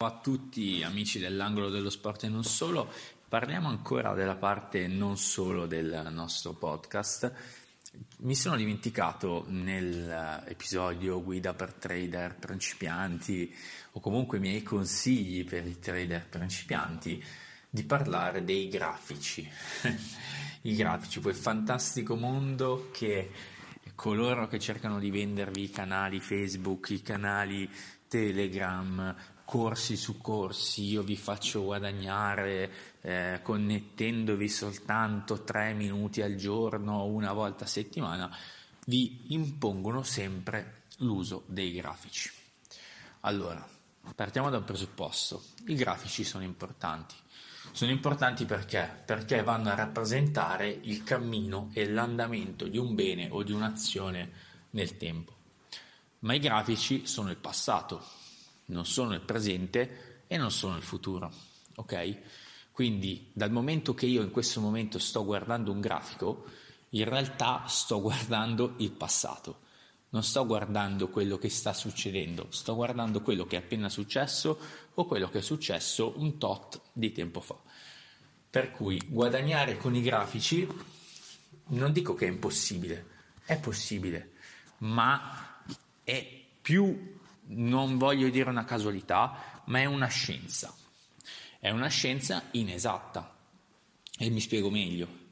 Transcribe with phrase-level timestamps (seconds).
[0.00, 2.88] A tutti amici dell'angolo dello sport e non solo,
[3.28, 7.32] parliamo ancora della parte non solo del nostro podcast.
[8.18, 13.52] Mi sono dimenticato nell'episodio guida per trader principianti
[13.90, 17.20] o comunque i miei consigli per i trader principianti
[17.68, 19.50] di parlare dei grafici.
[20.62, 23.32] I grafici, quel fantastico mondo che
[23.96, 27.68] coloro che cercano di vendervi i canali Facebook, i canali
[28.06, 29.14] Telegram,
[29.48, 32.70] corsi su corsi, io vi faccio guadagnare
[33.00, 38.30] eh, connettendovi soltanto tre minuti al giorno, una volta a settimana,
[38.84, 42.30] vi impongono sempre l'uso dei grafici.
[43.20, 43.66] Allora,
[44.14, 45.42] partiamo da un presupposto.
[45.68, 47.14] I grafici sono importanti.
[47.72, 49.02] Sono importanti perché?
[49.06, 54.30] Perché vanno a rappresentare il cammino e l'andamento di un bene o di un'azione
[54.72, 55.32] nel tempo.
[56.18, 58.26] Ma i grafici sono il passato,
[58.68, 61.30] non sono il presente e non sono il futuro.
[61.76, 62.18] Ok?
[62.72, 66.44] Quindi dal momento che io in questo momento sto guardando un grafico,
[66.90, 69.66] in realtà sto guardando il passato.
[70.10, 74.58] Non sto guardando quello che sta succedendo, sto guardando quello che è appena successo
[74.94, 77.56] o quello che è successo un tot di tempo fa.
[78.50, 80.66] Per cui guadagnare con i grafici
[81.70, 83.06] non dico che è impossibile,
[83.44, 84.32] è possibile,
[84.78, 85.62] ma
[86.02, 87.17] è più
[87.48, 90.74] non voglio dire una casualità, ma è una scienza.
[91.58, 93.36] È una scienza inesatta.
[94.18, 95.26] E mi spiego meglio.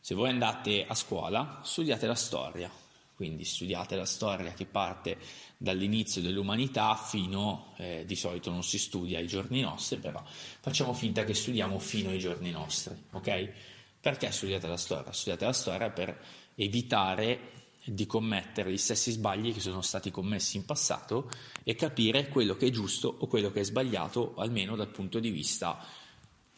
[0.00, 2.70] Se voi andate a scuola, studiate la storia,
[3.14, 5.18] quindi studiate la storia che parte
[5.58, 11.24] dall'inizio dell'umanità fino, eh, di solito non si studia ai giorni nostri, però facciamo finta
[11.24, 13.52] che studiamo fino ai giorni nostri, ok?
[14.00, 15.12] Perché studiate la storia?
[15.12, 16.18] Studiate la storia per
[16.54, 21.30] evitare di commettere gli stessi sbagli che sono stati commessi in passato
[21.62, 25.30] e capire quello che è giusto o quello che è sbagliato, almeno dal punto di
[25.30, 25.82] vista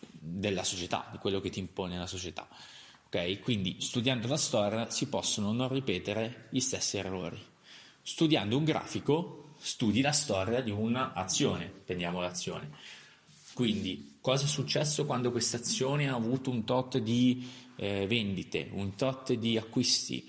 [0.01, 2.49] della società, di quello che ti impone la società.
[3.07, 3.39] Okay?
[3.41, 7.41] Quindi studiando la storia si possono non ripetere gli stessi errori.
[8.03, 12.71] Studiando un grafico studi la storia di un'azione, prendiamo l'azione.
[13.55, 18.95] Quindi cosa è successo quando questa azione ha avuto un tot di eh, vendite, un
[18.97, 20.29] tot di acquisti,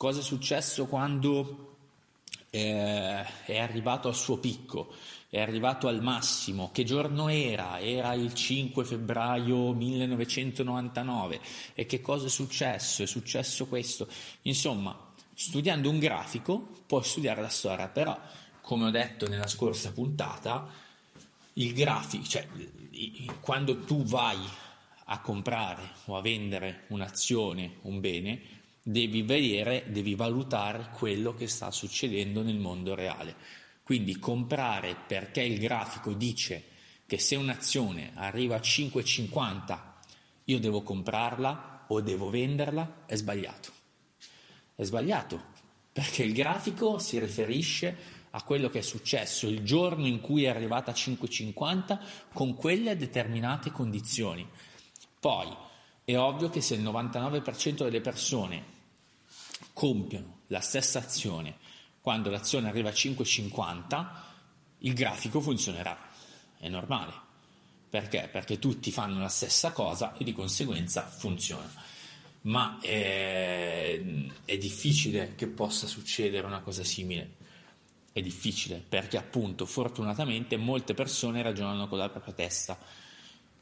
[0.00, 1.76] Cosa è successo quando
[2.48, 4.94] eh, è arrivato al suo picco,
[5.28, 6.70] è arrivato al massimo?
[6.72, 7.78] Che giorno era?
[7.80, 11.38] Era il 5 febbraio 1999.
[11.74, 13.02] E che cosa è successo?
[13.02, 14.08] È successo questo.
[14.44, 14.98] Insomma,
[15.34, 18.18] studiando un grafico puoi studiare la storia, però,
[18.62, 20.66] come ho detto nella scorsa puntata,
[21.52, 22.48] il grafico, cioè
[23.42, 24.38] quando tu vai
[25.04, 31.70] a comprare o a vendere un'azione, un bene, devi vedere, devi valutare quello che sta
[31.70, 33.34] succedendo nel mondo reale.
[33.82, 36.64] Quindi comprare perché il grafico dice
[37.06, 39.78] che se un'azione arriva a 5,50
[40.44, 43.72] io devo comprarla o devo venderla è sbagliato.
[44.74, 45.48] È sbagliato
[45.92, 50.48] perché il grafico si riferisce a quello che è successo il giorno in cui è
[50.48, 51.98] arrivata a 5,50
[52.32, 54.48] con quelle determinate condizioni.
[55.18, 55.48] Poi
[56.12, 58.64] è ovvio che se il 99% delle persone
[59.72, 61.56] compiono la stessa azione
[62.00, 64.06] quando l'azione arriva a 5,50,
[64.78, 65.98] il grafico funzionerà.
[66.58, 67.12] È normale.
[67.90, 68.28] Perché?
[68.30, 71.70] Perché tutti fanno la stessa cosa e di conseguenza funziona.
[72.42, 74.00] Ma è,
[74.44, 77.36] è difficile che possa succedere una cosa simile.
[78.12, 82.78] È difficile perché appunto fortunatamente molte persone ragionano con la propria testa.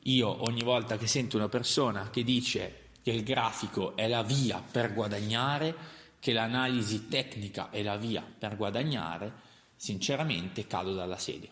[0.09, 4.59] Io ogni volta che sento una persona che dice che il grafico è la via
[4.59, 5.75] per guadagnare,
[6.19, 9.31] che l'analisi tecnica è la via per guadagnare,
[9.77, 11.51] sinceramente cado dalla sedia.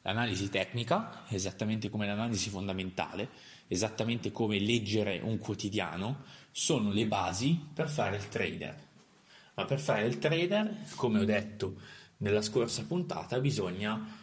[0.00, 3.28] L'analisi tecnica, esattamente come l'analisi fondamentale,
[3.68, 8.86] esattamente come leggere un quotidiano, sono le basi per fare il trader.
[9.52, 11.74] Ma per fare il trader, come ho detto
[12.18, 14.18] nella scorsa puntata, bisogna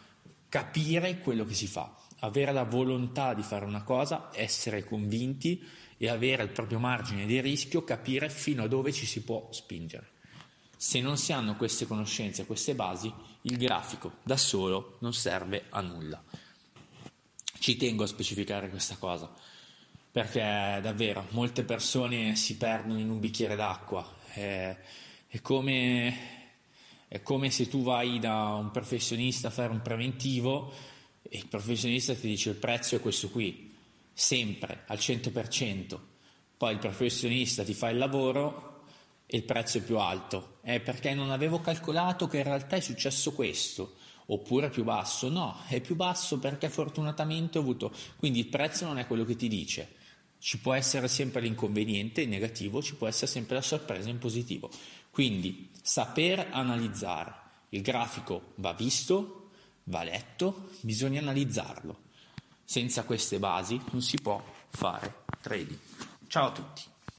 [0.48, 5.62] capire quello che si fa, avere la volontà di fare una cosa, essere convinti
[5.96, 10.12] e avere il proprio margine di rischio, capire fino a dove ci si può spingere.
[10.76, 13.12] Se non si hanno queste conoscenze, queste basi,
[13.42, 16.22] il grafico da solo non serve a nulla.
[17.58, 19.30] Ci tengo a specificare questa cosa,
[20.10, 20.40] perché
[20.82, 24.06] davvero molte persone si perdono in un bicchiere d'acqua.
[24.32, 24.76] È,
[25.26, 26.16] è, come,
[27.08, 30.72] è come se tu vai da un professionista a fare un preventivo
[31.22, 33.72] il professionista ti dice il prezzo è questo qui,
[34.12, 35.98] sempre al 100%,
[36.56, 38.84] poi il professionista ti fa il lavoro
[39.26, 42.80] e il prezzo è più alto, è perché non avevo calcolato che in realtà è
[42.80, 43.96] successo questo,
[44.26, 45.28] oppure più basso?
[45.28, 49.36] No, è più basso perché fortunatamente ho avuto, quindi il prezzo non è quello che
[49.36, 49.96] ti dice.
[50.38, 54.70] Ci può essere sempre l'inconveniente in negativo, ci può essere sempre la sorpresa in positivo.
[55.10, 57.34] Quindi saper analizzare.
[57.70, 59.39] Il grafico va visto,
[59.90, 62.08] va letto, bisogna analizzarlo.
[62.64, 65.78] Senza queste basi non si può fare trading.
[66.28, 66.82] Ciao a tutti.